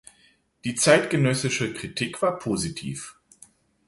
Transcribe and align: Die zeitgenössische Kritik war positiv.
Die 0.65 0.73
zeitgenössische 0.73 1.75
Kritik 1.75 2.23
war 2.23 2.39
positiv. 2.39 3.17